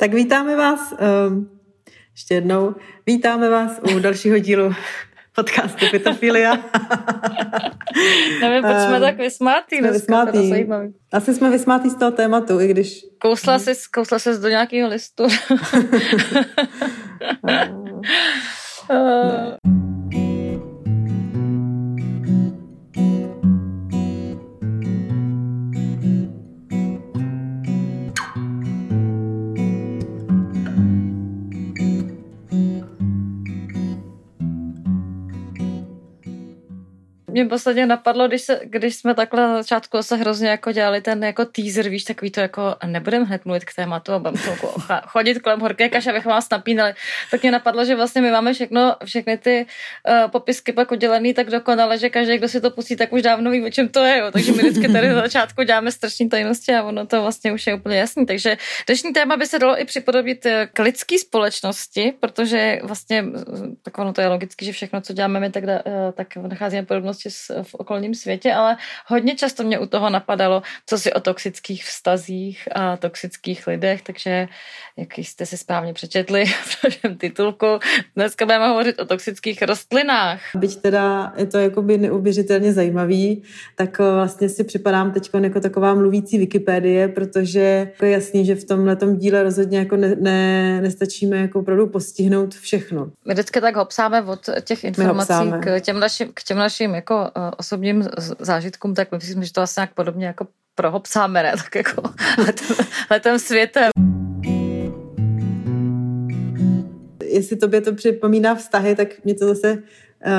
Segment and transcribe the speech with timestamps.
[0.00, 0.94] Tak vítáme vás
[1.28, 1.50] um,
[2.12, 2.74] ještě jednou.
[3.06, 4.74] Vítáme vás u dalšího dílu
[5.34, 6.54] podcastu Pitofilia.
[8.40, 9.76] Nevím, proč jsme um, tak vysmátý.
[9.76, 10.52] Jsme vysmátý.
[11.12, 13.00] Asi jsme vysmátý z toho tématu, i když...
[13.18, 15.22] Kousla jsi, kousla jsi do nějakého listu.
[18.90, 19.70] uh.
[37.30, 41.24] mě posledně napadlo, když, se, když jsme takhle na začátku se hrozně jako dělali ten
[41.24, 44.38] jako teaser, víš, takový to jako nebudeme hned mluvit k tématu a budeme
[45.06, 46.94] chodit kolem horké kaše, abych vás napínali,
[47.30, 49.66] tak mě napadlo, že vlastně my máme všechno, všechny ty
[50.08, 53.50] uh, popisky pak udělaný tak dokonale, že každý, kdo si to pustí, tak už dávno
[53.50, 54.30] ví, o čem to je, jo.
[54.30, 57.74] takže my vždycky tady na začátku děláme strašní tajnosti a ono to vlastně už je
[57.74, 58.26] úplně jasný.
[58.26, 63.24] Takže dnešní téma by se dalo i připodobit eh, k lidské společnosti, protože vlastně
[63.82, 65.64] tak ono to je logicky, že všechno, co děláme my, tak,
[66.14, 66.86] tak nacházíme
[67.20, 68.76] podobnosti v okolním světě, ale
[69.06, 74.48] hodně často mě u toho napadalo, co si o toxických vztazích a toxických lidech, takže
[74.96, 77.66] jak jste si správně přečetli v našem titulku,
[78.16, 80.40] dneska budeme hovořit o toxických rostlinách.
[80.54, 83.42] Byť teda je to jakoby neuvěřitelně zajímavý,
[83.76, 88.54] tak eh, vlastně si připadám teď jako taková mluvící Wikipedie, protože jako je jasný, že
[88.54, 93.10] v tomhle díle rozhodně jako ne, ne, nestačíme jako opravdu postihnout všechno.
[93.26, 97.50] My vždycky tak hopsáme od těch informací k těm našim, k těm našim jako uh,
[97.56, 98.08] osobním
[98.38, 101.52] zážitkům, tak myslím, že to asi nějak podobně jako prohopsáme, ne?
[101.64, 102.02] Tak jako
[102.38, 102.76] letem,
[103.10, 103.90] letem světem.
[107.24, 109.82] Jestli tobě to připomíná vztahy, tak mě to zase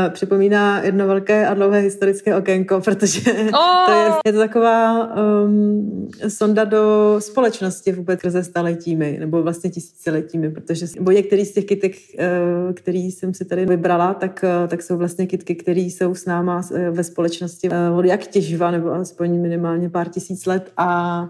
[0.09, 3.85] připomíná jedno velké a dlouhé historické okénko, protože oh!
[3.85, 10.51] to je, je to taková um, sonda do společnosti vůbec skrze staletími, nebo vlastně tisíciletími,
[10.51, 14.81] protože nebo některý z těch kytek, uh, který jsem si tady vybrala, tak, uh, tak
[14.81, 19.89] jsou vlastně kytky, které jsou s náma ve společnosti uh, jak těživa, nebo aspoň minimálně
[19.89, 21.29] pár tisíc let a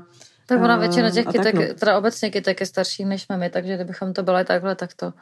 [0.51, 1.61] tak ona většina těch kytek, no.
[1.79, 5.13] teda obecně kytek je starší než jsme my, takže kdybychom to byli takhle, tak to,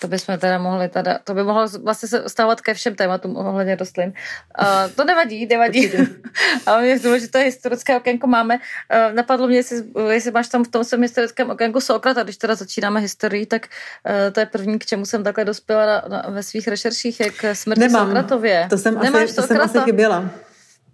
[0.00, 3.76] to bychom teda mohli teda, to by mohlo vlastně se stávat ke všem tématům ohledně
[3.76, 4.12] rostlin.
[4.60, 5.92] Uh, to nevadí, nevadí.
[6.66, 8.54] Ale mě že to historické okénko máme.
[8.54, 12.54] Uh, napadlo mě, jestli, jestli máš tam v tom svém historickém okénku Sokrata, když teda
[12.54, 16.42] začínáme historii, tak uh, to je první, k čemu jsem takhle dospěla na, na, ve
[16.42, 18.06] svých rešerších, jak smrti Nemám.
[18.06, 18.66] Sokratově.
[18.70, 20.45] To jsem, Nemáš asi, to jsem asi chyběla.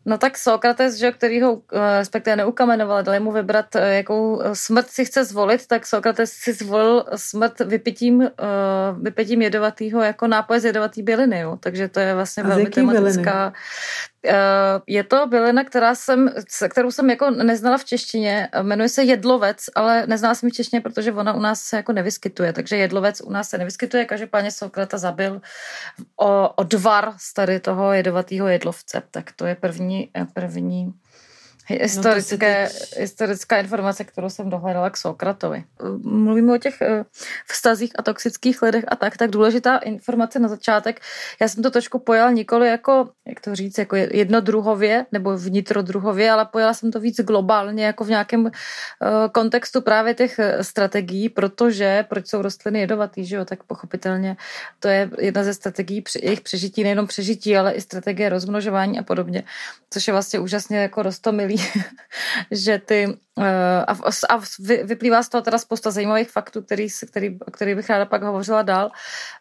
[0.05, 4.55] No tak Sokrates, že, který ho eh, respektive neukamenoval, dali mu vybrat, eh, jakou eh,
[4.55, 8.31] smrt si chce zvolit, tak Sokrates si zvolil smrt vypitím,
[9.01, 11.57] vypitím jedovatýho jako nápoje z jedovatý byliny, jo.
[11.61, 13.33] takže to je vlastně A velmi tematická.
[13.33, 13.53] Byliny?
[14.27, 16.31] Eh, je to bylina, která jsem,
[16.71, 18.49] kterou jsem jako neznala v češtině.
[18.62, 22.53] Jmenuje se jedlovec, ale neznala jsem v češtině, protože ona u nás se jako nevyskytuje.
[22.53, 24.05] Takže jedlovec u nás se nevyskytuje.
[24.05, 25.41] Každopádně Sokrata zabil
[26.16, 29.03] o, o dvar z tady toho jedovatého jedlovce.
[29.11, 30.94] Tak to je první, první
[31.81, 33.00] Historické, no teď...
[33.00, 35.65] Historická informace, kterou jsem dohledala k Sokratovi.
[36.03, 37.05] Mluvíme o těch eh,
[37.47, 41.00] vztazích a toxických lidech a tak, tak důležitá informace na začátek.
[41.41, 46.44] Já jsem to trošku pojal nikoli jako, jak to říct, jako jednodruhově nebo vnitrodruhově, ale
[46.44, 48.50] pojala jsem to víc globálně, jako v nějakém uh,
[49.32, 54.37] kontextu právě těch eh, strategií, protože proč jsou rostliny jedovatý, že jo, tak pochopitelně
[54.81, 59.43] to je jedna ze strategií jejich přežití, nejenom přežití, ale i strategie rozmnožování a podobně,
[59.91, 61.62] což je vlastně úžasně jako rostomilý
[62.50, 63.45] že ty uh,
[63.87, 63.93] a,
[64.28, 64.41] a
[64.84, 68.91] vyplývá z toho teda spousta zajímavých faktů, který, který, který bych ráda pak hovořila dál.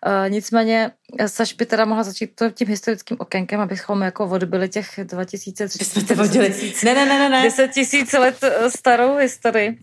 [0.08, 0.92] Uh, nicméně
[1.28, 6.16] Saš by teda mohla začít to tím historickým okénkem, abychom jako odbyli těch 2000, 3000,
[6.86, 7.44] ne, ne, ne, ne, ne.
[7.44, 9.78] 10 tisíc let eh, starou historii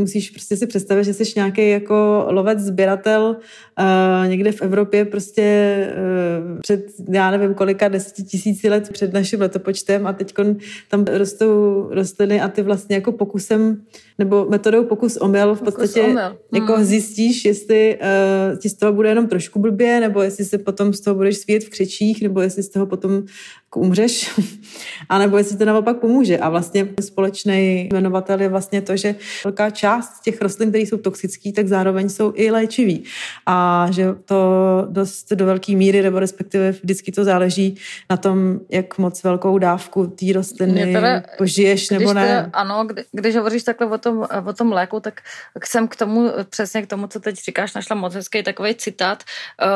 [0.00, 3.36] musíš prostě si představit, že jsi nějaký jako lovec, sběratel
[3.80, 5.86] uh, někde v Evropě prostě
[6.52, 10.34] uh, před, já nevím kolika, deseti tisíci let před naším letopočtem a teď
[10.88, 13.82] tam rostou rostliny a ty vlastně jako pokusem
[14.18, 16.38] nebo metodou pokus omyl v podstatě omyl.
[16.54, 16.84] jako hmm.
[16.84, 17.98] zjistíš, jestli
[18.52, 21.36] uh, ti z toho bude jenom trošku blbě, nebo jestli se potom z toho budeš
[21.36, 23.22] svět v křečích, nebo jestli z toho potom
[23.76, 24.40] umřeš,
[25.08, 26.38] anebo jestli to naopak pomůže.
[26.38, 29.14] A vlastně společný jmenovatel je vlastně to, že
[29.44, 33.04] velká část těch rostlin, které jsou toxické, tak zároveň jsou i léčivý.
[33.46, 34.36] A že to
[34.90, 37.76] dost do velké míry, nebo respektive vždycky to záleží
[38.10, 42.26] na tom, jak moc velkou dávku té rostliny teda, požiješ nebo ne.
[42.26, 45.20] Teda, ano, kdy, když hovoříš takhle o tom, o tom léku, tak
[45.64, 49.22] jsem k tomu, přesně k tomu, co teď říkáš, našla moc hezký takový citát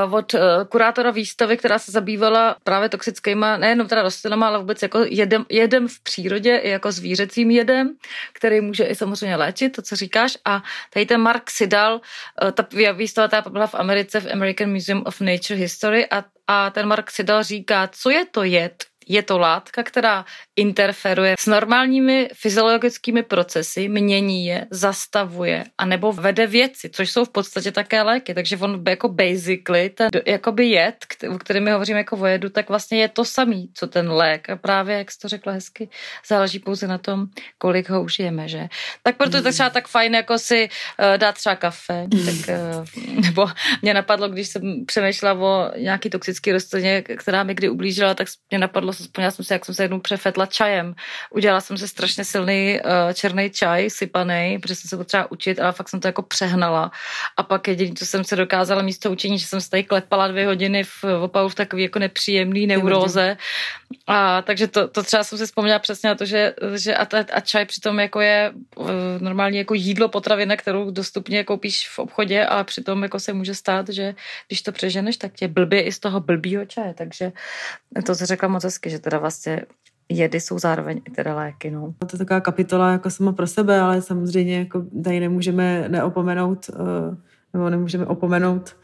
[0.06, 4.58] uh, od uh, kurátora výstavy, která se zabývala právě toxickýma, nejen nejenom teda rostlinama, ale
[4.58, 7.96] vůbec jako jedem, jedem v přírodě, i jako zvířecím jedem,
[8.32, 10.38] který může i samozřejmě léčit, to, co říkáš.
[10.44, 12.00] A tady ten Mark Sidal,
[12.42, 16.70] eh, ta výstava ta byla v Americe v American Museum of Nature History a, a
[16.70, 20.24] ten Mark Sidal říká, co je to jed, je to látka, která
[20.56, 27.72] interferuje s normálními fyziologickými procesy, mění je, zastavuje, anebo vede věci, což jsou v podstatě
[27.72, 28.34] také léky.
[28.34, 30.96] Takže on jako basically, ten jakoby jed,
[31.34, 34.50] o kterém my hovoříme jako o jedu, tak vlastně je to samý, co ten lék.
[34.50, 35.88] A právě, jak jsi to řekla hezky,
[36.28, 37.26] záleží pouze na tom,
[37.58, 38.68] kolik ho užijeme, že?
[39.02, 42.06] Tak proto je to třeba tak fajn, jako si uh, dát třeba kafe.
[42.24, 42.84] Tak, uh,
[43.20, 43.46] nebo
[43.82, 48.58] mě napadlo, když jsem přemýšlela o nějaký toxický rostlině, která mi kdy ublížila, tak mě
[48.58, 50.94] napadlo, vzpomněla jsem si, jak jsem se jednou přefetla čajem.
[51.30, 55.72] Udělala jsem se strašně silný uh, černý čaj, sypaný, protože jsem se potřeba učit, ale
[55.72, 56.90] fakt jsem to jako přehnala.
[57.36, 60.46] A pak jediné, co jsem se dokázala místo učení, že jsem se tady klepala dvě
[60.46, 63.36] hodiny v opalu v takový jako nepříjemný neuróze.
[64.06, 67.40] A takže to, to třeba jsem si vzpomněla přesně na to, že, že a, a
[67.40, 68.88] čaj přitom jako je uh,
[69.18, 73.88] normálně jako jídlo, potravina, kterou dostupně koupíš v obchodě, ale přitom jako se může stát,
[73.88, 74.14] že
[74.48, 76.94] když to přeženeš, tak tě blbě i z toho blbýho čaje.
[76.94, 77.32] Takže
[78.06, 79.62] to se řekla moc hezky, že teda vlastně
[80.08, 81.70] jedy jsou zároveň i teda léky.
[81.70, 81.94] No.
[81.98, 87.16] To je taková kapitola jako sama pro sebe, ale samozřejmě jako tady nemůžeme neopomenout, uh,
[87.52, 88.76] nebo nemůžeme opomenout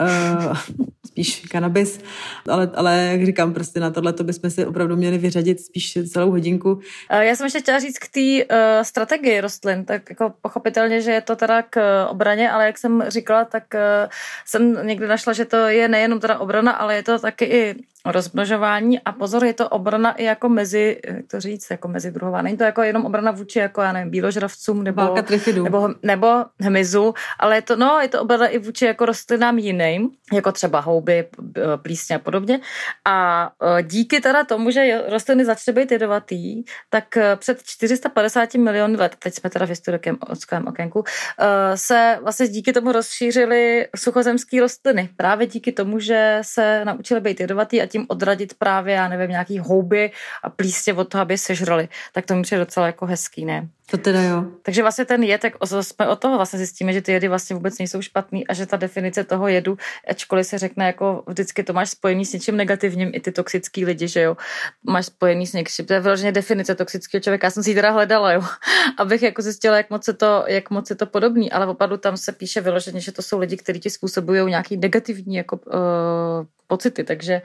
[0.00, 0.56] uh,
[1.06, 2.00] spíš kanabis,
[2.48, 6.30] ale, ale jak říkám, prostě na tohle to bychom si opravdu měli vyřadit spíš celou
[6.30, 6.80] hodinku.
[7.10, 11.20] Já jsem ještě chtěla říct k té uh, strategii rostlin, tak jako pochopitelně, že je
[11.20, 14.10] to teda k obraně, ale jak jsem říkala, tak uh,
[14.46, 17.74] jsem někdy našla, že to je nejenom teda obrana, ale je to taky i
[18.04, 22.42] rozmnožování a pozor, je to obrana i jako mezi, jak to říct, jako mezi druhová.
[22.42, 25.14] Není to jako jenom obrana vůči jako, já nevím, bíložravcům nebo,
[25.62, 30.10] nebo, nebo hmyzu, ale je to, no, je to obrana i vůči jako rostlinám jiným,
[30.32, 31.28] jako třeba houby,
[31.76, 32.60] plísně a podobně.
[33.04, 38.96] A e, díky teda tomu, že rostliny začaly být jedovatý, tak e, před 450 miliony
[38.96, 40.18] let, teď jsme teda v historickém
[40.66, 41.04] okénku,
[41.38, 45.08] e, se vlastně díky tomu rozšířily suchozemské rostliny.
[45.16, 49.58] Právě díky tomu, že se naučily být jedovatý a tím odradit právě, já nevím, nějaký
[49.58, 50.10] houby
[50.42, 51.88] a plístě od toho, aby sežrali.
[52.12, 53.68] Tak to mi přijde docela jako hezký, ne?
[53.90, 54.44] To teda jo.
[54.62, 57.78] Takže vlastně ten jed, tak jsme od toho vlastně zjistíme, že ty jedy vlastně vůbec
[57.78, 61.90] nejsou špatný a že ta definice toho jedu, ačkoliv se řekne jako vždycky to máš
[61.90, 64.36] spojený s něčím negativním, i ty toxický lidi, že jo,
[64.82, 67.46] máš spojený s něčím, to je vyloženě definice toxického člověka.
[67.46, 68.42] Já jsem si ji teda hledala, jo,
[68.98, 72.16] abych jako zjistila, jak moc je to, jak moc je to podobný, ale opravdu tam
[72.16, 77.04] se píše vyloženě, že to jsou lidi, kteří ti způsobují nějaký negativní jako uh, pocity,
[77.04, 77.42] takže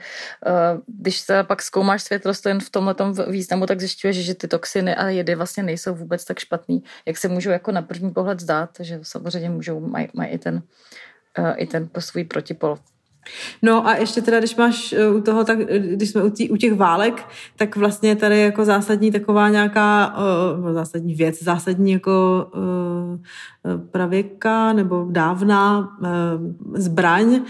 [0.86, 2.94] když se pak zkoumáš svět rostlin v tomhle
[3.28, 7.28] významu, tak zjišťuješ, že ty toxiny a jedy vlastně nejsou vůbec tak špatný, jak se
[7.28, 10.62] můžou jako na první pohled zdát, že samozřejmě můžou, mají, mají i ten,
[11.38, 12.78] uh, i ten svůj protipol.
[13.62, 16.56] No a ještě teda, když máš eh, u toho, tak když jsme u, tí, u
[16.56, 20.16] těch válek, tak vlastně tady jako zásadní taková nějaká
[20.60, 26.06] uh, zásadní věc, zásadní jako uh, pravěka nebo dávná uh,
[26.74, 27.40] zbraň uh,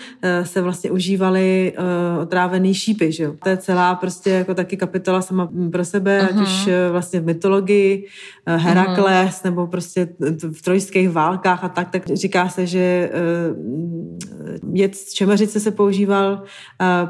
[0.42, 3.34] se vlastně užívaly uh, otrávený šípy, že jo.
[3.42, 6.40] To je celá prostě jako taky kapitola sama pro sebe, uh-huh.
[6.40, 8.06] ať už uh, vlastně v mytologii
[8.48, 9.44] uh, Herakles uh-huh.
[9.44, 10.08] nebo prostě
[10.52, 13.70] v trojských válkách a tak, tak říká se, že uh,
[14.72, 16.42] jed z čemeřice se používal.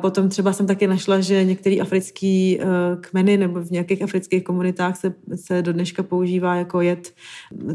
[0.01, 2.67] Potom třeba jsem taky našla, že některé africké eh,
[3.01, 7.15] kmeny nebo v nějakých afrických komunitách se, se do dneška používá jako jed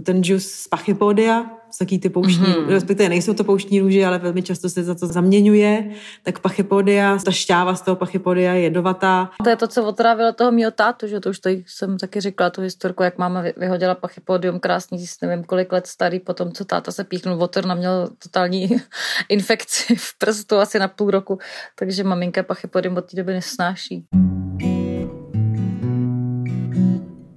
[0.04, 1.46] ten džus z pachypodia,
[1.80, 2.68] taky ty pouštní, mm-hmm.
[2.68, 5.92] respektive nejsou to pouštní růže, ale velmi často se za to zaměňuje,
[6.24, 9.30] tak pachypodia, ta šťáva z toho pachypodia je jedovatá.
[9.44, 12.50] To je to, co otrávilo toho mýho tátu, že to už tady jsem taky říkala
[12.50, 17.04] tu historku, jak máma vyhodila pachypodium krásný, nevím kolik let starý, potom co táta se
[17.04, 18.70] píchnul voter, měl totální
[19.30, 21.40] infekci v prstu asi na půl roku,
[21.76, 24.06] takže maminka pachypodium od té doby nesnáší.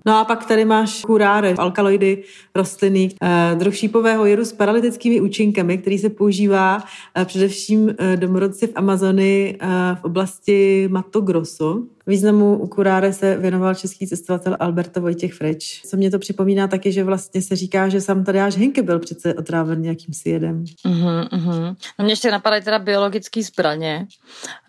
[0.09, 2.23] No a pak tady máš kuráre, alkaloidy
[2.55, 6.83] rostliny, eh, druh šípového jedu s paralytickými účinkami, který se používá
[7.15, 9.59] eh, především eh, domorodci v Amazony
[9.95, 11.83] v oblasti Mato Grosso.
[12.09, 15.83] Významu u kuráre se věnoval český cestovatel Alberto Vojtěch Freč.
[15.87, 19.35] Co mě to připomíná taky, že vlastně se říká, že sám Tadeáš Henke byl přece
[19.35, 20.65] otráven nějakým si jedem.
[20.65, 21.77] Uh-huh, uh-huh.
[21.99, 24.07] No mě ještě napadají teda biologické zbraně.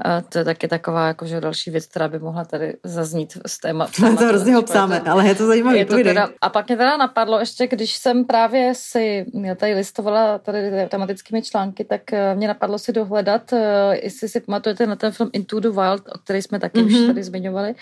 [0.05, 3.89] Uh, to je taky taková jakože další věc, která by mohla tady zaznít z téma.
[4.01, 5.77] No to hrozně ho psáme, ale je to zajímavé.
[5.77, 9.73] Je to teda, a pak mě teda napadlo ještě, když jsem právě si já tady
[9.73, 13.59] listovala tady tematickými články, tak eh, mě napadlo si dohledat, uh,
[14.03, 17.01] jestli si pamatujete na ten film Into the Wild, o který jsme taky uh-huh.
[17.01, 17.75] už tady zmiňovali,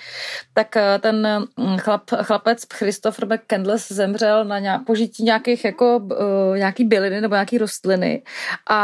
[0.53, 6.57] tak eh, ten mm, chlap, chlapec Christopher McCandless zemřel na nějak, požití nějakých jako uh,
[6.57, 8.23] nějaký byliny nebo nějaký rostliny.
[8.69, 8.79] A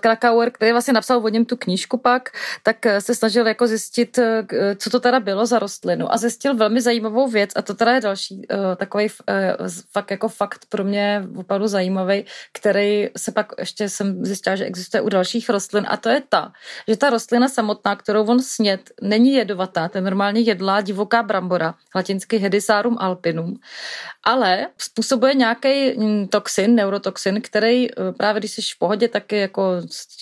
[0.00, 2.28] Krakauer, který vlastně napsal o něm tu knížku pak,
[2.62, 4.18] tak se snažil jako zjistit,
[4.78, 6.12] co to teda bylo za rostlinu.
[6.12, 8.46] A zjistil velmi zajímavou věc a to teda je další
[8.76, 9.08] takový
[9.92, 15.00] fakt jako fakt pro mě opravdu zajímavý, který se pak ještě jsem zjistila, že existuje
[15.00, 15.86] u dalších rostlin.
[15.88, 16.52] A to je ta,
[16.88, 21.74] že ta rostlina samotná, kterou on snět, není jedovatá, to je normálně jedlá divoká brambora,
[21.94, 23.54] latinsky Hedisarum alpinum,
[24.24, 29.40] ale způsobuje nějaký mm, toxin, neurotoxin, který eh, právě když jsi v pohodě, tak je
[29.40, 29.62] jako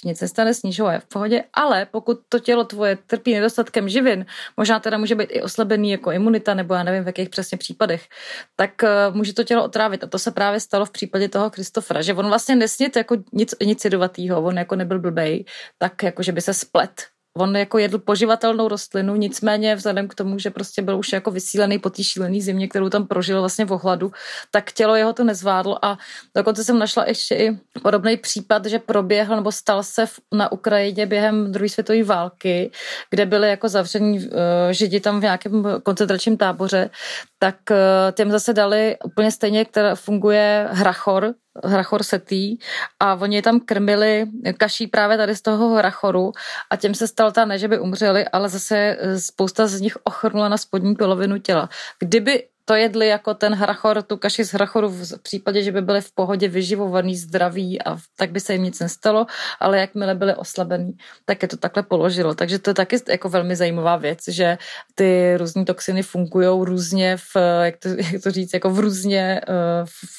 [0.04, 4.26] nic nestane, snížou je v pohodě, ale pokud to tělo tvoje trpí nedostatkem živin,
[4.56, 8.08] možná teda může být i oslabený jako imunita, nebo já nevím v jakých přesně případech,
[8.56, 10.04] tak eh, může to tělo otrávit.
[10.04, 13.54] A to se právě stalo v případě toho Kristofra, že on vlastně nesnit jako nic,
[13.62, 15.44] nic jedovatýho, on jako nebyl blbej,
[15.78, 20.38] tak jako že by se splet On jako jedl poživatelnou rostlinu, nicméně vzhledem k tomu,
[20.38, 23.72] že prostě byl už jako vysílený po té šílené zimě, kterou tam prožil vlastně v
[23.72, 24.12] ohladu,
[24.50, 25.98] tak tělo jeho to nezvládlo a
[26.36, 31.52] dokonce jsem našla ještě i podobný případ, že proběhl nebo stal se na Ukrajině během
[31.52, 32.70] druhé světové války,
[33.10, 34.32] kde byli jako zavření uh,
[34.70, 36.90] židi tam v nějakém koncentračním táboře,
[37.38, 37.76] tak uh,
[38.12, 41.34] těm zase dali úplně stejně, která funguje hrachor,
[41.64, 42.56] hrachor setý
[43.00, 44.26] a oni tam krmili
[44.58, 46.32] kaší právě tady z toho hrachoru
[46.70, 50.48] a těm se stal ta ne, že by umřeli, ale zase spousta z nich ochrnula
[50.48, 51.68] na spodní polovinu těla.
[51.98, 56.00] Kdyby to jedli jako ten hrachor, tu kaši z hrachoru v případě, že by byli
[56.00, 59.26] v pohodě vyživovaný, zdraví a tak by se jim nic nestalo,
[59.60, 60.92] ale jakmile byli oslabený,
[61.24, 62.34] tak je to takhle položilo.
[62.34, 64.58] Takže to je taky jako velmi zajímavá věc, že
[64.94, 69.54] ty různé toxiny fungují různě v, jak to, jak to říct, jako v různě uh,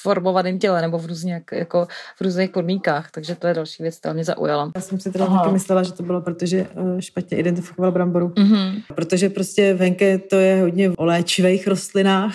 [0.02, 1.88] formovaném těle nebo v různě jako
[2.18, 3.12] v různých podmínkách.
[3.12, 4.72] Takže to je další věc, která mě zaujala.
[4.76, 8.28] Já jsem si teda taky myslela, že to bylo, protože uh, špatně identifikoval bramboru.
[8.28, 8.82] Mm-hmm.
[8.96, 12.35] Protože prostě venke to je hodně o léčivých rostlinách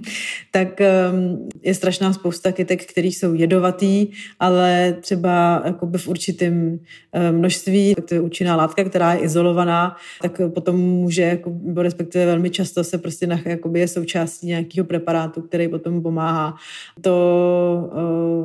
[0.50, 4.08] tak ehm, je strašná spousta kytek, které jsou jedovatý,
[4.40, 6.78] ale třeba jakoby v určitém
[7.12, 12.50] ehm, množství, to je účinná látka, která je izolovaná, tak potom může, jako, respektive velmi
[12.50, 16.54] často se prostě nach, jakoby je součástí nějakého preparátu, který potom pomáhá.
[17.00, 17.90] To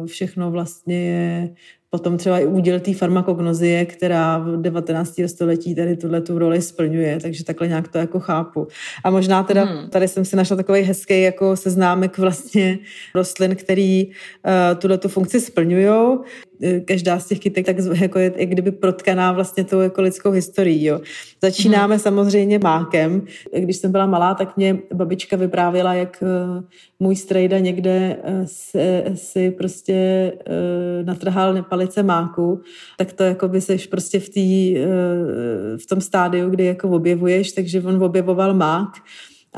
[0.03, 1.49] eh, všechno vlastně je
[1.89, 5.13] Potom třeba i úděl té farmakognozie, která v 19.
[5.27, 8.67] století tady tuhle tu roli splňuje, takže takhle nějak to jako chápu.
[9.03, 9.89] A možná teda hmm.
[9.89, 12.79] tady jsem si našla takový hezký jako seznámek vlastně
[13.15, 16.17] rostlin, který uh, tuhle tu funkci splňují.
[16.61, 20.31] Eh, každá z těch kytek tak jako je, jak kdyby protkaná vlastně tou jako lidskou
[20.31, 20.85] historií.
[20.85, 21.01] Jo.
[21.41, 22.01] Začínáme hmm.
[22.01, 23.21] samozřejmě mákem.
[23.59, 26.63] Když jsem byla malá, tak mě babička vyprávěla, jak uh,
[26.99, 32.61] můj strejda někde uh, si, si prostě uh, natrhal palice máku,
[32.97, 37.51] tak to jako by seš prostě v, tý, uh, v tom stádiu, kdy jako objevuješ,
[37.51, 38.89] takže on objevoval mák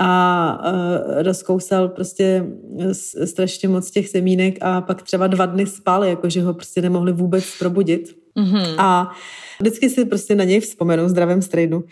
[0.01, 0.61] a
[1.17, 2.45] rozkousal prostě
[3.25, 7.43] strašně moc těch semínek a pak třeba dva dny spal, jakože ho prostě nemohli vůbec
[7.59, 8.18] probudit.
[8.37, 8.75] Mm-hmm.
[8.77, 9.11] A
[9.59, 11.83] vždycky si prostě na něj vzpomenu zdravém strejdu.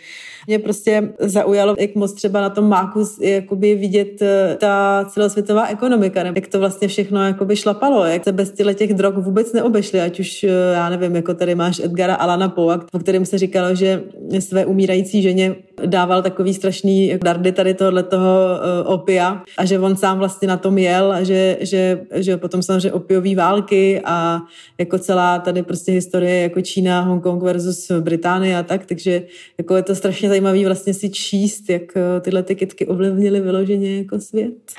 [0.46, 6.22] Mě prostě zaujalo, jak moc třeba na tom máku jakoby vidět eh, ta celosvětová ekonomika,
[6.34, 10.44] jak to vlastně všechno jakoby šlapalo, jak se bez těch drog vůbec neobešly, ať už,
[10.44, 14.02] eh, já nevím, jako tady máš Edgara Alana Poe, o kterém se říkalo, že
[14.38, 15.54] své umírající ženě
[15.86, 18.48] dával takový strašný dardy tady tohle toho
[18.84, 22.62] uh, opia a že on sám vlastně na tom jel a že, že, že potom
[22.62, 24.40] samozřejmě opiový války a
[24.78, 29.22] jako celá tady prostě historie jako Čína, Hongkong versus Británie a tak, takže
[29.58, 33.98] jako je to strašně zajímavý vlastně si číst, jak uh, tyhle ty kytky ovlivnily vyloženě
[33.98, 34.72] jako svět.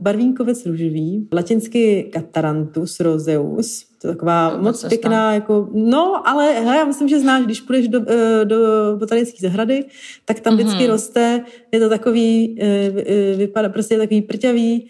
[0.00, 6.76] Barvínkovec růžový, latinsky Catarantus roseus, to je taková no, moc pěkná, jako, no, ale hele,
[6.76, 8.56] já myslím, že znáš, když půjdeš do, eh, do
[8.98, 9.84] botanické zahrady,
[10.24, 10.90] tak tam vždycky mm-hmm.
[10.90, 14.88] roste, je to takový, eh, eh, vypadá prostě takový prťavý,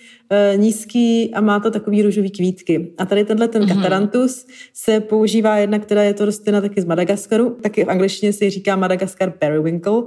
[0.57, 2.93] nízký a má to takový růžový kvítky.
[2.99, 3.75] A tady tenhle ten mm-hmm.
[3.77, 8.51] katarantus se používá jedna, která je to rostlina taky z Madagaskaru, taky v angličtině se
[8.51, 10.03] říká Madagaskar periwinkle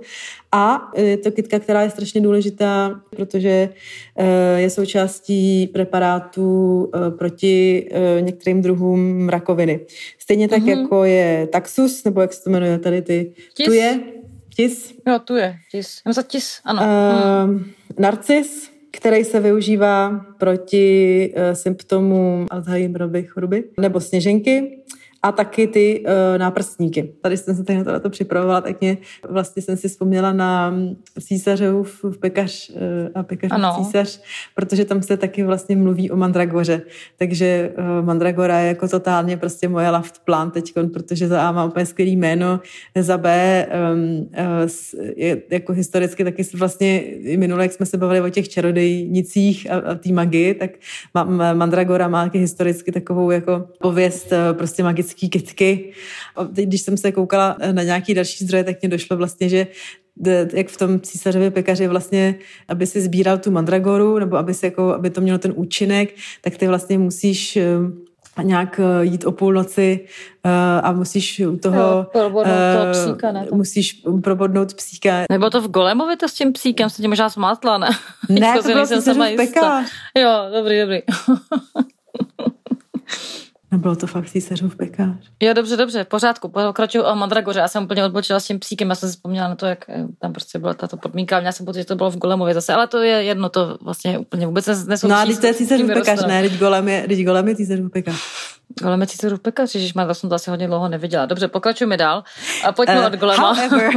[0.52, 3.70] a je to kytka, která je strašně důležitá, protože
[4.56, 7.88] je součástí preparátu proti
[8.20, 9.80] některým druhům rakoviny.
[10.20, 10.82] Stejně tak, mm-hmm.
[10.82, 13.32] jako je taxus, nebo jak se to jmenuje tady ty...
[13.54, 13.66] Tis.
[13.66, 14.00] Tu je
[14.56, 14.94] tis.
[15.08, 16.02] Jo, tu je tis.
[16.28, 16.82] Tis, ano.
[16.82, 17.62] Uh.
[18.00, 24.78] Narcis, který se využívá proti uh, symptomům Alzheimerovy choroby, nebo sněženky.
[25.26, 27.14] A taky ty uh, náprstníky.
[27.22, 28.98] Tady jsem se tady na to připravovala, tak mě
[29.30, 30.76] vlastně jsem si vzpomněla na
[31.20, 32.76] císařův v pekař uh,
[33.16, 34.22] a pekař císař,
[34.56, 36.82] protože tam se taky vlastně mluví o mandragoře.
[37.18, 41.66] Takže uh, mandragora je jako totálně prostě moje laft plán teď, protože za A má
[41.66, 42.60] úplně skvělý jméno,
[43.00, 44.70] za B um, uh,
[45.16, 47.04] je jako historicky taky vlastně
[47.38, 50.72] minule, jak jsme se bavili o těch čarodejnicích a, a té magii, tak
[51.14, 55.94] ma, mandragora má taky historicky takovou jako pověst prostě magický kytky.
[56.36, 59.68] A teď, když jsem se koukala na nějaký další zdroje, tak mě došlo vlastně, že
[60.54, 62.36] jak v tom císařově pekaři vlastně,
[62.68, 66.58] aby si sbíral tu mandragoru, nebo aby, si jako, aby to mělo ten účinek, tak
[66.58, 67.64] ty vlastně musíš eh,
[68.44, 70.00] nějak eh, jít o půlnoci
[70.84, 71.80] a musíš u toho...
[71.80, 73.48] Jo, probodnout uh, toho psíka, ne?
[73.52, 75.24] Musíš probodnout psíka.
[75.32, 77.90] Nebo to v Golemovi to s tím psíkem, se tě možná smátla, ne?
[78.30, 79.92] Ne, to bylo císařův pekař.
[80.18, 80.98] Jo, dobrý, dobrý.
[83.76, 85.16] Nebylo to fakt císařův pekař.
[85.44, 86.48] Jo, dobře, dobře, v pořádku.
[86.48, 87.60] Pokračuju o Mandragoře.
[87.60, 90.06] Já jsem úplně odbočila s tím psíkem, já jsem si vzpomněla na to, jak eh,
[90.20, 91.40] tam prostě byla tato podmínka.
[91.40, 94.20] Měla jsem pocit, že to bylo v Golemově zase, ale to je jedno, to vlastně
[94.20, 95.08] úplně vůbec nesouvisí.
[95.08, 96.42] No a teď to je císařův pekař, ne?
[96.42, 97.92] Teď Golem je, golem je císařův
[98.76, 98.86] pekař.
[98.86, 101.26] Golem Cícerův pekař, Ježíš, má, jsem to asi hodně dlouho neviděla.
[101.26, 102.24] Dobře, pokračujeme dál.
[102.64, 103.54] A pojďme uh, od Golema.
[103.54, 103.92] However,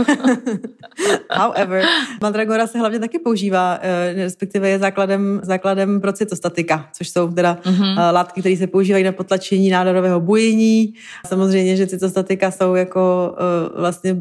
[1.30, 1.84] however,
[2.22, 7.58] Mandragora se hlavně taky používá, uh, respektive je základem, základem pro cytostatika, což jsou teda
[7.62, 7.92] uh-huh.
[7.92, 10.94] uh, látky, které se používají na potlačení nádorového bujení.
[11.26, 13.34] Samozřejmě, že cytostatika jsou jako
[13.72, 14.16] uh, vlastně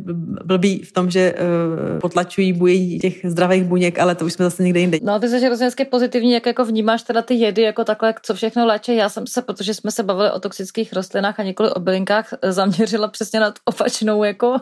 [0.45, 4.63] blbý v tom, že uh, potlačují bujení těch zdravých buněk, ale to už jsme zase
[4.63, 4.97] někde jinde.
[5.01, 8.65] No, ty jsi hrozně pozitivní, jak jako vnímáš teda ty jedy jako takhle, co všechno
[8.65, 8.93] léče.
[8.93, 13.07] Já jsem se, protože jsme se bavili o toxických rostlinách a několik o bylinkách zaměřila
[13.07, 14.55] přesně na opačnou jako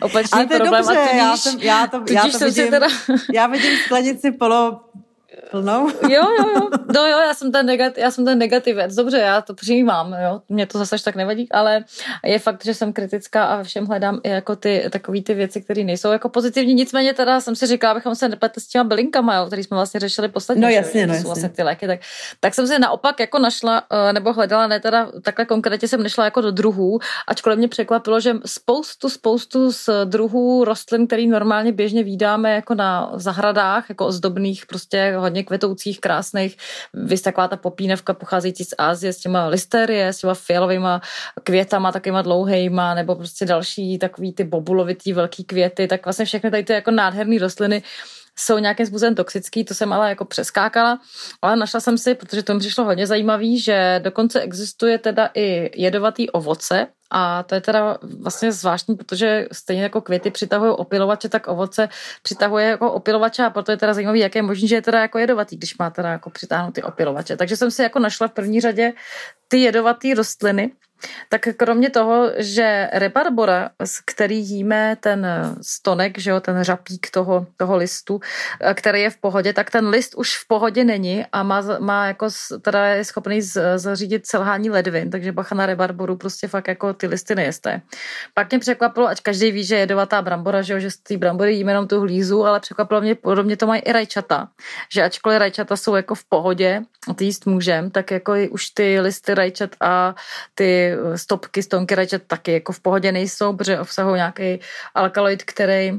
[0.00, 0.84] opačný Ale to je problém.
[0.84, 2.86] Dobře, a tudíž, já, jsem, já to, já to vidím, teda...
[3.34, 4.80] já vidím sklenici polo
[5.50, 5.88] plnou.
[6.02, 6.68] jo, jo, jo.
[6.94, 8.94] No jo, já jsem ten, negat, já jsem ten negativec.
[8.94, 10.42] Dobře, já to přijímám, jo.
[10.48, 11.84] Mě to zase tak nevadí, ale
[12.24, 15.84] je fakt, že jsem kritická a všem hledám i jako ty takové ty věci, které
[15.84, 16.74] nejsou jako pozitivní.
[16.74, 20.00] Nicméně teda jsem si říkala, abychom se nepletli s těma bylinkama, jo, který jsme vlastně
[20.00, 20.62] řešili posledně.
[20.62, 21.26] No jasně, no jasně.
[21.26, 22.00] vlastně ty léky, tak,
[22.40, 26.24] tak jsem si naopak jako našla, eh, nebo hledala, ne teda takhle konkrétně jsem nešla
[26.24, 32.02] jako do druhů, ačkoliv mě překvapilo, že spoustu, spoustu z druhů rostlin, který normálně běžně
[32.02, 36.56] vídáme jako na zahradách, jako ozdobných prostě hodně kvetoucích, krásných.
[36.94, 40.88] Vy taková ta popínavka pocházející z Ázie s těma listerie, s těma fialovými
[41.42, 46.64] květama, takýma dlouhejma, nebo prostě další takový ty bobulovitý velký květy, tak vlastně všechny tady
[46.64, 47.82] ty jako nádherné rostliny
[48.38, 51.00] jsou nějakým způsobem toxický, to jsem ale jako přeskákala,
[51.42, 55.70] ale našla jsem si, protože to mi přišlo hodně zajímavý, že dokonce existuje teda i
[55.82, 61.48] jedovatý ovoce, a to je teda vlastně zvláštní, protože stejně jako květy přitahují opilovače, tak
[61.48, 61.88] ovoce
[62.22, 65.18] přitahuje jako opilovače a proto je teda zajímavý, jak je možné, že je teda jako
[65.18, 67.36] jedovatý, když má teda jako přitáhnout ty opilovače.
[67.36, 68.92] Takže jsem si jako našla v první řadě
[69.48, 70.72] ty jedovaté rostliny,
[71.28, 75.26] tak kromě toho, že rebarbora, z který jíme ten
[75.62, 78.20] stonek, že jo, ten řapík toho, toho listu,
[78.74, 82.28] který je v pohodě, tak ten list už v pohodě není a má, má jako,
[82.62, 83.40] teda je schopný
[83.76, 87.80] zařídit selhání ledvin, takže bacha na rebarboru prostě fakt jako ty listy nejeste.
[88.34, 91.16] Pak mě překvapilo, ať každý ví, že je jedovatá brambora, že, jo, že z té
[91.16, 94.48] brambory jíme jenom tu hlízu, ale překvapilo mě, podobně to mají i rajčata,
[94.92, 96.82] že ačkoliv rajčata jsou jako v pohodě,
[97.14, 100.14] ty jíst můžem, tak jako už ty listy rajčat a
[100.54, 100.85] ty
[101.16, 104.60] stopky stonky rajčat taky jako v pohodě nejsou, protože obsahují nějaký
[104.94, 105.92] alkaloid, který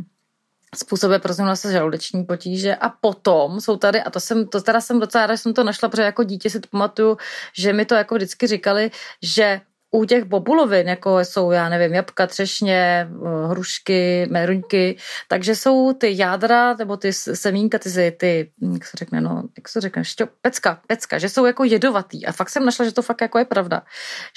[0.75, 2.75] způsobuje prostě se žaludeční potíže.
[2.75, 5.89] A potom jsou tady, a to jsem, to teda jsem docela ráda, jsem to našla,
[5.89, 7.17] protože jako dítě si to pamatuju,
[7.53, 8.91] že mi to jako vždycky říkali,
[9.23, 14.97] že u těch bobulovin, jako jsou, já nevím, jabka, třešně, eh, hrušky, meruňky,
[15.27, 19.69] takže jsou ty jádra, nebo ty semínka, ty, ty hm, jak se řekne, no, jak
[19.69, 22.25] se řekne, šťo, pecka, pecka, že jsou jako jedovatý.
[22.25, 23.81] A fakt jsem našla, že to fakt jako je pravda.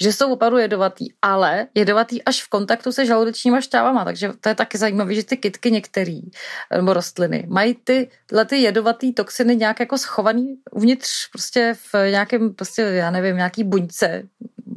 [0.01, 4.05] Že jsou opravdu jedovatý, ale jedovatý až v kontaktu se žaludečníma šťávama.
[4.05, 6.21] Takže to je taky zajímavé, že ty kytky některý,
[6.75, 8.09] nebo rostliny, mají ty,
[8.45, 14.23] ty jedovatý toxiny nějak jako schovaný uvnitř prostě v nějakém, prostě, já nevím, nějaký buňce,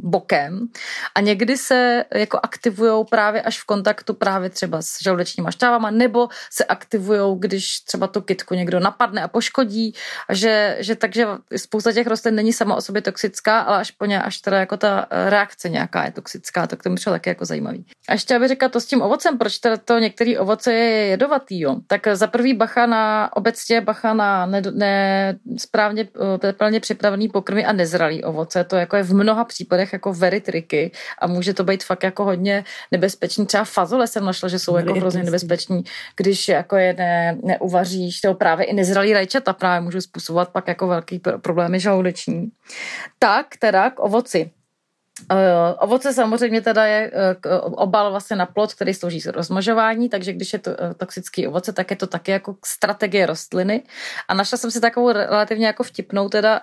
[0.05, 0.69] bokem
[1.15, 6.29] a někdy se jako aktivují právě až v kontaktu právě třeba s žaludečníma šťávama nebo
[6.51, 9.95] se aktivují, když třeba tu kytku někdo napadne a poškodí,
[10.31, 14.23] že, že takže spousta těch rostlin není sama o sobě toxická, ale až po ně,
[14.23, 17.87] až teda jako ta reakce nějaká je toxická, tak to mi taky jako zajímavý.
[18.09, 21.61] A ještě aby řekla to s tím ovocem, proč teda to některý ovoce je jedovatý,
[21.61, 21.77] jo?
[21.87, 26.09] tak za prvý bacha na obecně bacha na ne, ne, správně
[26.57, 30.91] plně připravený pokrmy a nezralý ovoce, to jako je v mnoha případech jako very triky
[31.19, 33.47] a může to být fakt jako hodně nebezpečný.
[33.47, 35.85] Třeba fazole jsem našla, že jsou jako hrozně nebezpeční,
[36.17, 40.87] když jako je ne, neuvaříš, to právě i nezralý rajčata právě můžou způsobovat pak jako
[40.87, 42.49] velký problémy žaludeční.
[43.19, 44.51] Tak teda k ovoci.
[45.33, 45.39] Uh,
[45.79, 50.53] ovoce samozřejmě teda je uh, obal vlastně na plod, který slouží z rozmnožování, takže když
[50.53, 53.83] je to toxický ovoce, tak je to taky jako strategie rostliny.
[54.29, 56.61] A našla jsem si takovou relativně jako vtipnou teda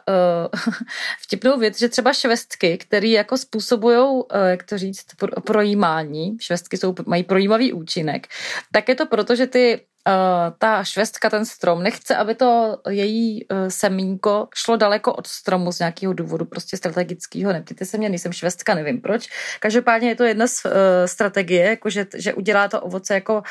[1.23, 5.05] vtipnou věc, že třeba švestky, které jako způsobují, jak to říct,
[5.45, 8.27] projímání, švestky jsou, mají projímavý účinek,
[8.71, 10.13] tak je to proto, že ty uh,
[10.57, 15.79] ta švestka, ten strom, nechce, aby to její uh, semínko šlo daleko od stromu z
[15.79, 17.53] nějakého důvodu, prostě strategického.
[17.53, 19.29] Neptejte se mě, nejsem švestka, nevím proč.
[19.59, 20.71] Každopádně je to jedna z uh,
[21.05, 23.43] strategie, jako že, že udělá to ovoce jako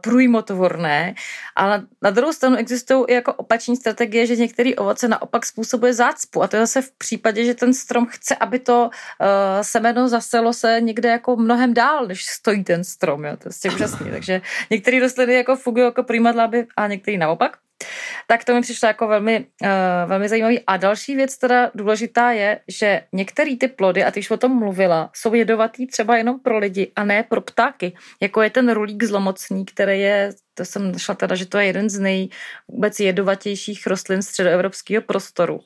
[0.00, 1.14] průjmotvorné,
[1.56, 5.94] ale na, na druhou stranu existují i jako opační strategie, že některé ovoce naopak způsobuje
[5.94, 8.90] zácpu a to je zase v případě, že ten strom chce, aby to
[9.62, 13.24] semeno zaselo se někde jako mnohem dál, než stojí ten strom.
[13.24, 13.30] Jo.
[13.30, 14.10] To je prostě úžasný.
[14.10, 17.60] Takže některé rostliny jako fungují кога примадла бе анекта и наопак.
[18.26, 19.68] Tak to mi přišlo jako velmi, uh,
[20.06, 20.60] velmi zajímavý.
[20.66, 24.58] A další věc teda důležitá je, že některé ty plody, a ty už o tom
[24.58, 27.92] mluvila, jsou jedovatý třeba jenom pro lidi a ne pro ptáky.
[28.20, 31.90] Jako je ten rulík zlomocný, který je to jsem našla teda, že to je jeden
[31.90, 32.28] z nej
[32.68, 35.60] vůbec jedovatějších rostlin středoevropského prostoru.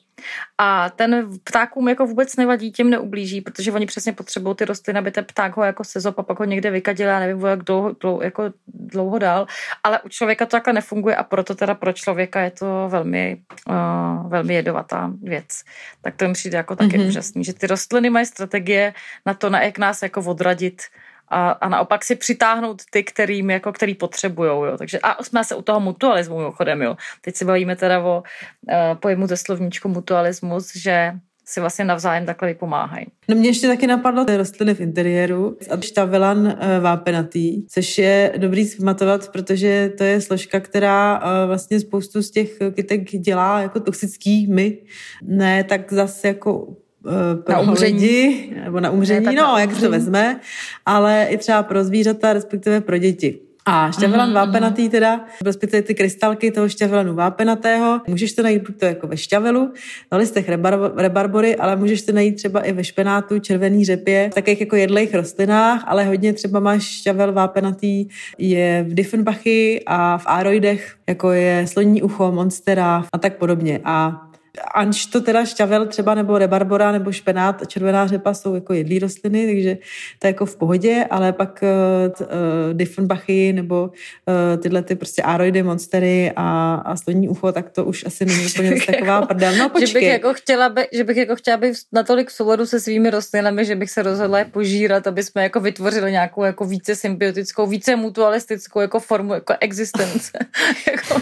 [0.57, 5.11] A ten ptákům jako vůbec nevadí, těm neublíží, protože oni přesně potřebují ty rostliny, aby
[5.11, 8.23] ten pták ho jako sezop a pak ho někde vykadil, já nevím, jak dlouho, dlouho,
[8.23, 9.47] jako dlouho dál,
[9.83, 13.37] ale u člověka to takhle nefunguje a proto teda pro člověka je to velmi,
[13.69, 15.63] uh, velmi jedovatá věc.
[16.01, 17.07] Tak to mi přijde jako taky mm-hmm.
[17.07, 18.93] úžasný, že ty rostliny mají strategie
[19.25, 20.81] na to, na jak nás jako odradit
[21.27, 24.65] a, a naopak si přitáhnout ty, kterým, jako, který potřebujou.
[24.65, 24.77] Jo.
[24.77, 26.81] Takže, a jsme se u toho mutualismu mimochodem.
[26.81, 26.97] Jo.
[27.21, 32.47] Teď si bavíme teda o uh, pojmu ze slovníčku mutualismus, že si vlastně navzájem takhle
[32.47, 33.05] vypomáhají.
[33.29, 38.33] No mě ještě taky napadlo ty rostliny v interiéru a štavilan uh, vápenatý, což je
[38.37, 43.79] dobrý zpamatovat, protože to je složka, která uh, vlastně spoustu z těch kytek dělá jako
[43.79, 44.77] toxický my.
[45.23, 46.67] Ne tak zase jako
[47.07, 47.99] Eh, pro na umření.
[47.99, 49.85] lidi, nebo na umření, ne, no, na jak umření.
[49.85, 50.39] to vezme,
[50.85, 53.39] ale i třeba pro zvířata, respektive pro děti.
[53.65, 54.33] A šťavelan mm-hmm.
[54.33, 59.17] vápenatý teda, respektive ty krystalky toho šťavelanu vápenatého, můžeš to najít buď to jako ve
[59.17, 59.73] šťavelu,
[60.11, 64.47] na listech rebar- rebarbory, ale můžeš to najít třeba i ve špenátu, červený řepě, tak
[64.47, 70.95] jako jedlejch rostlinách, ale hodně třeba máš šťavel vápenatý je v Diffenbachy a v ároidech,
[71.07, 73.79] jako je sloní ucho, monstera a tak podobně.
[73.83, 74.24] A
[74.73, 78.99] Anž to teda šťavel třeba nebo rebarbora nebo špenát a červená řepa jsou jako jedlí
[78.99, 79.77] rostliny, takže
[80.19, 85.63] to je jako v pohodě, ale pak uh, Diffenbachy nebo uh, tyhle ty prostě aroidy,
[85.63, 89.55] monstery a, a sloní ucho, tak to už asi není úplně taková prdel.
[89.57, 89.87] No počkej.
[89.87, 93.09] Že bych jako chtěla, by, že bych jako chtěla být natolik v souladu se svými
[93.09, 97.67] rostlinami, že bych se rozhodla je požírat, aby jsme jako vytvořili nějakou jako více symbiotickou,
[97.67, 100.31] více mutualistickou jako formu jako existence.
[100.91, 101.21] jako,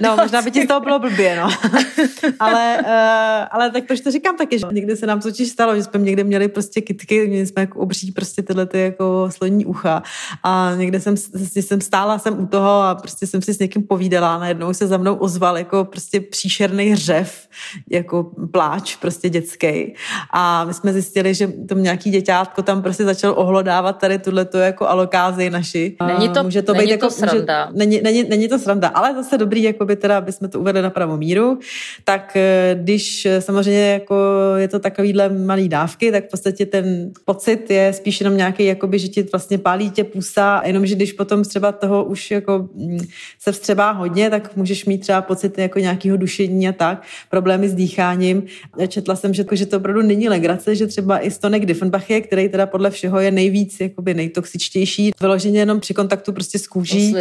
[0.00, 1.48] no, možná by ti z toho bylo blbě, no.
[2.40, 5.82] ale, uh, ale tak proč to říkám taky, že někdy se nám totiž stalo, že
[5.82, 10.02] jsme někde měli prostě kitky, měli jsme jako obří prostě tyhle ty jako sloní ucha
[10.42, 14.34] a někde jsem, jsem stála jsem u toho a prostě jsem si s někým povídala
[14.34, 17.48] a najednou se za mnou ozval jako prostě příšerný hřev,
[17.90, 19.94] jako pláč prostě dětský
[20.32, 24.88] a my jsme zjistili, že to nějaký děťátko tam prostě začal ohlodávat tady tuhle jako
[24.88, 25.96] alokázy naši.
[26.06, 27.66] Není to, může to není být to jako, sranda.
[27.66, 30.60] Může, není, není, není, to sranda, ale zase dobrý, jako by teda, aby jsme to
[30.60, 31.58] uvedli na pravou míru
[32.04, 34.16] tak eh, když eh, samozřejmě jako
[34.56, 38.98] je to takovýhle malý dávky, tak v podstatě ten pocit je spíš jenom nějaký, jakoby,
[38.98, 42.98] že ti vlastně pálí tě pusa, jenomže když potom třeba toho už jako mm,
[43.40, 47.74] se vstřebá hodně, tak můžeš mít třeba pocit jako nějakého dušení a tak, problémy s
[47.74, 48.42] dýcháním.
[48.88, 52.66] Četla jsem, že, že to opravdu není legrace, že třeba i stonek Diffenbach který teda
[52.66, 57.12] podle všeho je nejvíc jakoby nejtoxičtější, vyloženě jenom při kontaktu prostě s kůží.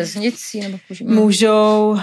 [0.61, 1.05] nebo kůží.
[1.05, 1.97] Můžou uh,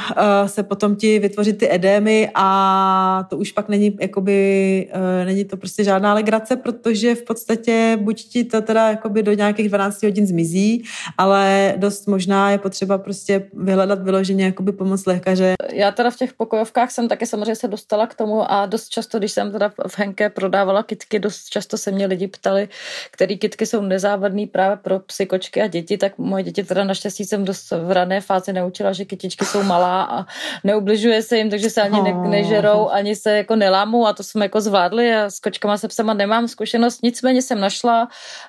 [0.46, 5.56] se potom ti vytvořit ty edémy a to už pak není, jakoby, uh, není to
[5.56, 10.26] prostě žádná legrace, protože v podstatě buď ti to teda jakoby do nějakých 12 hodin
[10.26, 10.84] zmizí,
[11.18, 15.54] ale dost možná je potřeba prostě vyhledat vyloženě jakoby pomoc lékaře.
[15.72, 19.18] Já teda v těch pokojovkách jsem taky samozřejmě se dostala k tomu a dost často,
[19.18, 22.68] když jsem teda v Henke prodávala kitky, dost často se mě lidi ptali,
[23.10, 27.24] které kitky jsou nezávadné právě pro psy, kočky a děti, tak moje děti teda naštěstí
[27.24, 30.26] jsem dost v rané fázi naučila, že kytičky jsou malá a
[30.64, 34.44] neubližuje se jim, takže se ani ne, nežerou, ani se jako nelámou a to jsme
[34.44, 38.08] jako zvládli a s kočkama se psama nemám zkušenost, nicméně jsem našla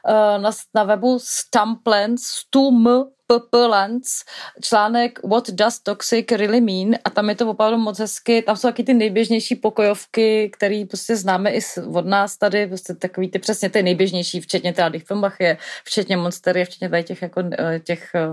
[0.10, 2.88] uh, na, na webu Stumplants, Stum
[3.50, 4.24] Plants,
[4.62, 6.96] článek What does toxic really mean?
[7.06, 11.16] A tam je to opravdu moc hezky, tam jsou taky ty nejběžnější pokojovky, které prostě
[11.16, 11.60] známe i
[11.94, 16.66] od nás tady, prostě takový ty přesně ty nejběžnější, včetně teda Diffenbach je, včetně Monstery,
[16.66, 18.28] včetně tady těch jako eh, těch eh,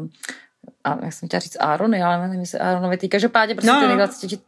[0.85, 3.09] a jak jsem chtěla říct Arony, ale nevím, jestli Aronovi tý.
[3.09, 3.81] Každopádně prostě no.
[3.81, 4.43] ty nejglacitější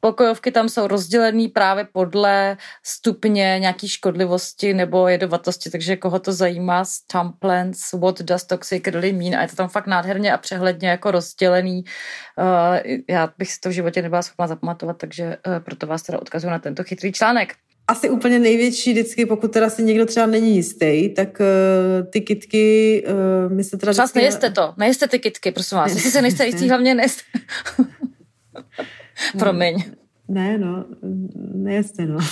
[0.00, 6.84] pokojovky tam jsou rozdělený právě podle stupně nějaký škodlivosti nebo jedovatostí, takže koho to zajímá,
[6.84, 11.10] Stumplants, what does toxic really mean a je to tam fakt nádherně a přehledně jako
[11.10, 11.84] rozdělený.
[12.38, 16.18] Uh, já bych si to v životě nebyla schopna zapamatovat, takže uh, proto vás teda
[16.18, 17.54] odkazuju na tento chytrý článek
[17.88, 23.04] asi úplně největší vždycky, pokud teda si někdo třeba není jistý, tak uh, ty kitky,
[23.46, 23.92] uh, my se teda...
[23.92, 24.18] Vždycky...
[24.18, 25.94] nejeste to, nejeste ty kitky, prosím vás.
[25.94, 27.22] Jestli se nejste jistý, hlavně nejste.
[29.38, 29.84] Promiň.
[30.32, 30.84] Ne, no,
[31.54, 32.18] nejeste, no.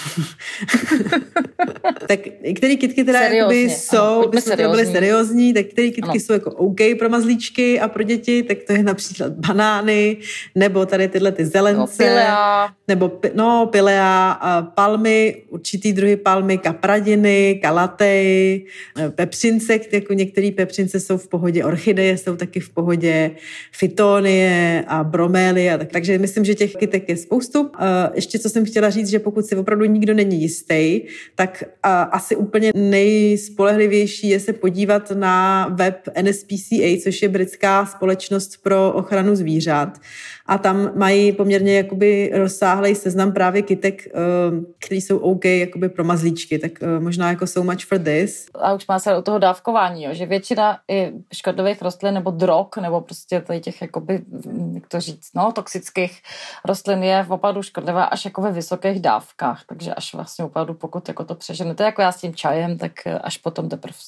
[2.09, 2.21] tak
[2.57, 6.21] který kitky teda jakoby jsou, aby jsme byli seriózní, tak který kitky ano.
[6.21, 10.17] jsou jako OK pro mazlíčky a pro děti, tak to je například banány,
[10.55, 12.69] nebo tady tyhle ty zelence, no, pilea.
[12.89, 14.41] nebo no, pilea,
[14.75, 18.65] palmy, určitý druhy palmy, kapradiny, kalatej,
[19.09, 23.31] pepřince, jako některé pepřince jsou v pohodě, orchideje jsou taky v pohodě,
[23.73, 27.71] fitonie a bromélie, tak, takže myslím, že těch kytek je spoustu.
[28.15, 31.01] Ještě co jsem chtěla říct, že pokud si opravdu nikdo není jistý,
[31.35, 31.65] tak
[32.13, 39.37] asi úplně nejspolehlivější je se podívat na web NSPCA, což je britská společnost pro ochranu
[39.37, 39.99] zvířat
[40.51, 44.11] a tam mají poměrně jakoby rozsáhlý seznam právě kytek, eh,
[44.79, 48.47] který jsou OK jakoby pro mazlíčky, tak eh, možná jako so much for this.
[48.55, 52.67] A už má se o toho dávkování, jo, že většina i škodlivých rostlin nebo drog,
[52.81, 54.23] nebo prostě tady těch jakoby,
[54.75, 56.23] jak to říct, no, toxických
[56.65, 61.09] rostlin je v opravdu škodlivá až jako ve vysokých dávkách, takže až vlastně opravdu pokud
[61.09, 63.99] jako to přeženete, jako já s tím čajem, tak eh, až potom teprve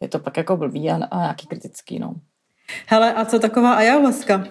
[0.00, 2.14] je to pak jako blbý a, a nějaký kritický, no.
[2.86, 4.44] Hele, a co taková ayahuasca?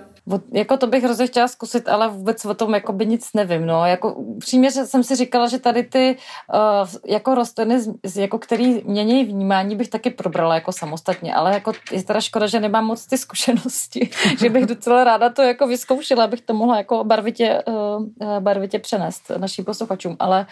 [0.52, 3.66] Jako to bych hrozně chtěla zkusit, ale vůbec o tom jako by nic nevím.
[3.66, 3.86] No.
[3.86, 6.18] Jako, přímě jsem si říkala, že tady ty
[6.54, 7.80] uh, jako rostliny,
[8.16, 12.60] jako který mění vnímání, bych taky probrala jako samostatně, ale jako je teda škoda, že
[12.60, 17.04] nemám moc ty zkušenosti, že bych docela ráda to jako vyzkoušela, abych to mohla jako
[17.04, 20.46] barvitě, uh, barvitě přenést našim posluchačům, ale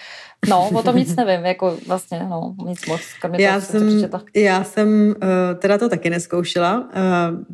[0.49, 3.01] no, o tom nic nevím, jako vlastně, no, nic moc.
[3.37, 6.85] Já jsem, já jsem uh, teda to taky neskoušela, uh,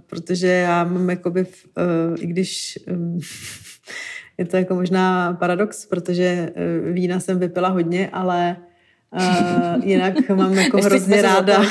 [0.07, 1.83] protože já mám jakoby v, uh,
[2.19, 2.79] i když
[4.37, 6.23] je to jako možná paradox, protože
[6.55, 8.57] eh, vína jsem vypila hodně, ale
[9.15, 11.63] Uh, jinak mám jako hrozně ráda,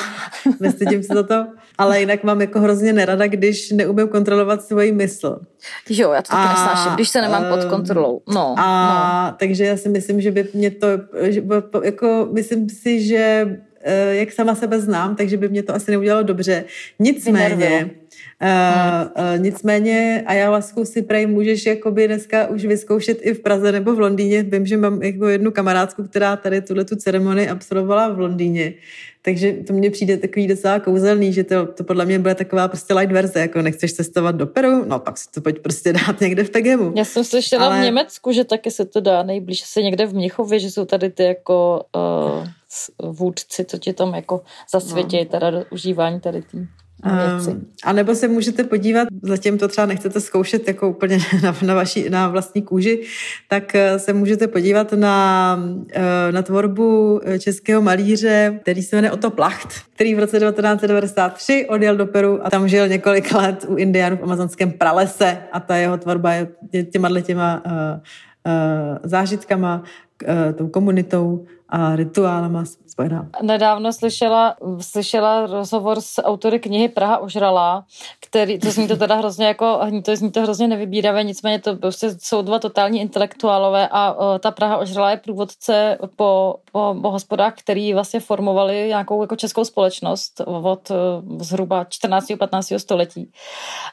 [0.61, 1.47] nestydím se za to,
[1.79, 5.41] ale jinak mám jako hrozně nerada, když neumím kontrolovat svoji mysl.
[5.91, 8.23] Jo, já to taky nesnáším, když se nemám pod kontrolou.
[8.35, 9.37] No, a no.
[9.39, 10.87] takže já si myslím, že by mě to,
[11.23, 11.43] že,
[11.83, 13.47] jako myslím si, že
[13.81, 16.65] eh, jak sama sebe znám, takže by mě to asi neudělalo dobře.
[16.99, 17.91] Nicméně,
[18.43, 23.95] Uh, uh, nicméně ayahuasku si prej můžeš jakoby dneska už vyzkoušet i v Praze nebo
[23.95, 24.43] v Londýně.
[24.43, 28.75] Vím, že mám jako jednu kamarádku, která tady tuhle tu ceremonii absolvovala v Londýně.
[29.25, 32.95] Takže to mně přijde takový docela kouzelný, že to, to podle mě bude taková prostě
[32.95, 36.45] light verze, jako nechceš cestovat do Peru, no pak si to pojď prostě dát někde
[36.45, 36.93] v Pegemu.
[36.97, 37.81] Já jsem slyšela Ale...
[37.81, 41.11] v Německu, že taky se to dá nejblíž se někde v Mnichově, že jsou tady
[41.11, 44.41] ty jako uh, vůdci, co ti tam jako
[44.73, 45.31] zasvětějí no.
[45.31, 46.59] teda užívání tady tý.
[47.05, 51.75] Um, a nebo se můžete podívat, zatím to třeba nechcete zkoušet jako úplně na, na,
[51.75, 53.03] vaší, na vlastní kůži,
[53.49, 55.59] tak eh, se můžete podívat na,
[55.93, 61.67] eh, na tvorbu eh, českého malíře, který se jmenuje Otto Placht, který v roce 1993
[61.69, 65.39] odjel do Peru a tam žil několik let u Indiánů v amazonském pralese.
[65.53, 66.49] A ta jeho tvorba je
[66.85, 69.83] těma těma uh, uh, zážitkama,
[70.29, 73.29] uh, tou komunitou a rituálama spojená.
[73.43, 77.85] Nedávno slyšela, slyšela rozhovor s autory knihy Praha ožrala,
[78.21, 82.15] který, to zní to teda hrozně jako, to zní to hrozně nevybíravé, nicméně to prostě
[82.19, 87.55] jsou dva totální intelektuálové a uh, ta Praha ožrala je průvodce po, po, po hospodách,
[87.57, 90.97] který vlastně formovali nějakou jako českou společnost od uh,
[91.41, 92.33] zhruba 14.
[92.39, 92.73] 15.
[92.77, 93.31] století.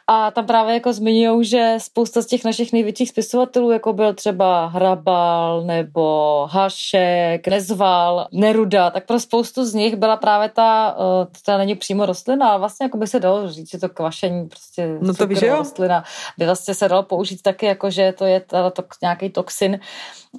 [0.07, 4.65] A tam právě jako zmiňují, že spousta z těch našich největších spisovatelů, jako byl třeba
[4.65, 10.97] Hrabal nebo Hašek, Nezval, Neruda, tak pro spoustu z nich byla právě ta,
[11.45, 14.97] to není přímo rostlina, ale vlastně jako by se dalo říct, že to kvašení prostě
[15.01, 16.03] no to víš, rostlina
[16.38, 19.79] by vlastně se dalo použít taky jako, že to je to, to, nějaký toxin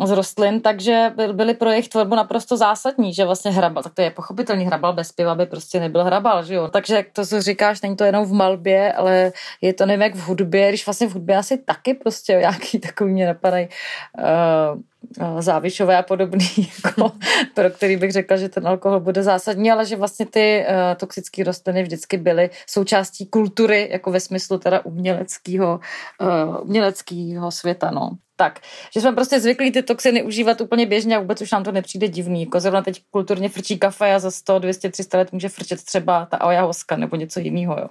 [0.05, 4.11] z rostlin, takže byly pro jejich tvorbu naprosto zásadní, že vlastně hrabal, tak to je
[4.11, 6.69] pochopitelný, hrabal bez piva by prostě nebyl hrabal, že jo.
[6.69, 10.15] Takže jak to, co říkáš, není to jenom v malbě, ale je to nevím jak
[10.15, 13.69] v hudbě, když vlastně v hudbě asi taky prostě nějaký takový mě napadají
[14.19, 14.81] uh,
[15.39, 16.49] závišové a podobný,
[16.85, 17.13] jako,
[17.55, 21.45] pro který bych řekla, že ten alkohol bude zásadní, ale že vlastně ty uh, toxické
[21.45, 25.81] rostliny vždycky byly součástí kultury, jako ve smyslu teda uměleckého,
[26.21, 28.11] uh, uměleckého světa, no.
[28.37, 28.61] Tak,
[28.95, 32.09] že jsme prostě zvyklí ty toxiny užívat úplně běžně a vůbec už nám to nepřijde
[32.09, 32.43] divný.
[32.43, 36.27] Jako zrovna teď kulturně frčí kafe a za 100, 200, 300 let může frčet třeba
[36.27, 37.87] ta ayahuasca nebo něco jiného, jo.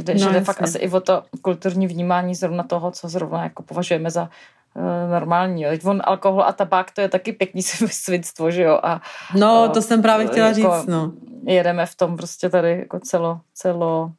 [0.00, 3.42] Jde, no, že jde fakt asi i o to kulturní vnímání zrovna toho, co zrovna
[3.42, 4.30] jako považujeme za
[4.76, 5.64] uh, normální.
[5.64, 8.80] Teď on alkohol a tabák, to je taky pěkný svinstvo, že jo?
[8.82, 9.00] A,
[9.38, 11.12] no, to jsem právě chtěla jako říct, no.
[11.46, 14.12] Jedeme v tom prostě tady jako celo, celo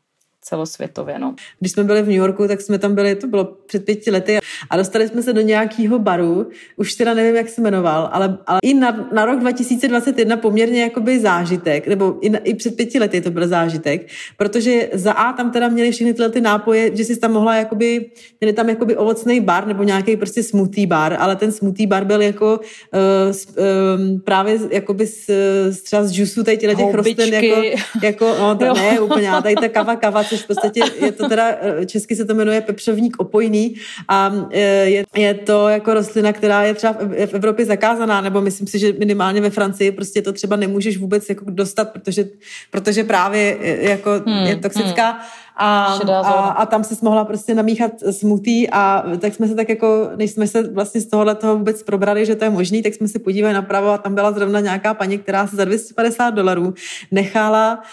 [0.45, 1.19] celosvětově.
[1.19, 1.36] No.
[1.60, 4.39] Když jsme byli v New Yorku, tak jsme tam byli, to bylo před pěti lety,
[4.69, 8.60] a dostali jsme se do nějakého baru, už teda nevím, jak se jmenoval, ale, ale
[8.63, 13.21] i na, na rok 2021 poměrně jakoby zážitek, nebo i, na, i před pěti lety
[13.21, 17.19] to byl zážitek, protože za A tam teda měli všechny tyhle ty nápoje, že jsi
[17.19, 18.05] tam mohla jakoby,
[18.41, 22.21] měli tam jakoby ovocný bar nebo nějaký prostě smutý bar, ale ten smutý bar byl
[22.21, 25.29] jako uh, uh, právě jakoby z,
[25.69, 27.62] z třeba z džusu tady těch rostlin, jako,
[28.03, 31.30] jako no, to, ne úplně, ale tady ta kava, kava, což v podstatě je to
[31.30, 33.76] teda, eh, česky se to jmenuje pepřovník opojný
[34.08, 36.93] a eh, je, je to jako rostlina, která je třeba
[37.28, 41.30] v Evropě zakázaná, nebo myslím si, že minimálně ve Francii prostě to třeba nemůžeš vůbec
[41.30, 42.28] jako dostat, protože,
[42.71, 45.12] protože právě eh, jako hmm, je toxická.
[45.12, 45.21] Hmm
[45.57, 50.09] a, a, a tam se mohla prostě namíchat smutý a tak jsme se tak jako,
[50.15, 53.07] než jsme se vlastně z tohohle toho vůbec probrali, že to je možný, tak jsme
[53.07, 56.73] se podívali napravo a tam byla zrovna nějaká paní, která se za 250 dolarů
[57.11, 57.83] nechala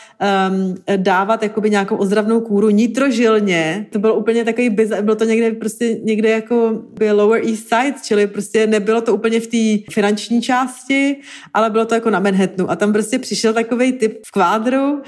[0.50, 3.86] um, dávat jakoby nějakou ozdravnou kůru nitrožilně.
[3.92, 7.94] To bylo úplně takový bizar, bylo to někde prostě někde jako by Lower East Side,
[8.02, 11.16] čili prostě nebylo to úplně v té finanční části,
[11.54, 15.02] ale bylo to jako na Manhattanu a tam prostě přišel takový typ v kvádru,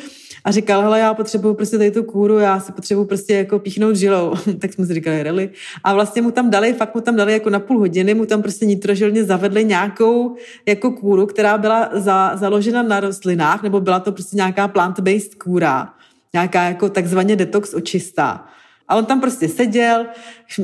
[0.44, 3.96] a říkal, hele, já potřebuju prostě tady tu kůru, já si potřebuju prostě jako píchnout
[3.96, 4.34] žilou.
[4.58, 5.50] tak jsme si říkali, reli.
[5.84, 8.42] A vlastně mu tam dali, fakt mu tam dali jako na půl hodiny, mu tam
[8.42, 14.12] prostě nitrožilně zavedli nějakou jako kůru, která byla za, založena na rostlinách, nebo byla to
[14.12, 15.88] prostě nějaká plant-based kůra,
[16.32, 18.46] nějaká jako takzvaně detox očista.
[18.88, 20.06] A on tam prostě seděl,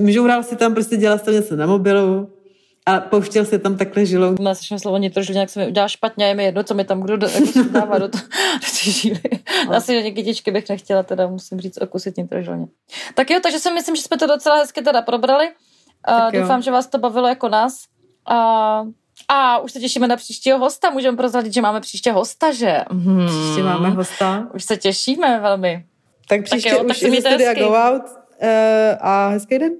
[0.06, 2.28] žoural si tam, prostě dělal si něco na mobilu,
[2.86, 4.34] a pouštěl se tam takhle žilou.
[4.40, 6.84] Má slyším slovo nitrožil, nějak se mi udělá špatně a je mi jedno, co mi
[6.84, 8.18] tam kdo jako dává do, to,
[8.54, 9.20] do té žíly.
[9.66, 9.76] No.
[9.76, 12.66] Asi že kytičky bych nechtěla, teda musím říct, okusit nitrožilně.
[13.14, 15.48] Tak jo, takže si myslím, že jsme to docela hezky teda probrali.
[16.08, 17.84] Uh, doufám, že vás to bavilo jako nás.
[18.30, 18.90] Uh,
[19.28, 20.90] a už se těšíme na příštího hosta.
[20.90, 22.84] Můžeme prozradit, že máme příště hosta, že?
[22.90, 23.26] Hmm.
[23.26, 24.48] Příště máme hosta.
[24.54, 25.84] Už se těšíme velmi.
[26.28, 28.48] Tak příště tak jo, už tak se i go out uh,
[29.00, 29.72] a hezký den.